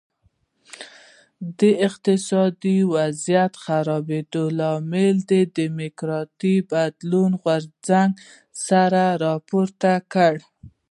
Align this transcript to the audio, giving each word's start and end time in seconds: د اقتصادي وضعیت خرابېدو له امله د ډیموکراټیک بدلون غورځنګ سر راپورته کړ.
د 1.59 1.61
اقتصادي 1.87 2.77
وضعیت 2.93 3.53
خرابېدو 3.63 4.43
له 4.57 4.67
امله 4.79 5.19
د 5.31 5.33
ډیموکراټیک 5.57 6.61
بدلون 6.71 7.31
غورځنګ 7.41 8.09
سر 8.65 8.93
راپورته 9.25 9.91
کړ. 10.13 10.33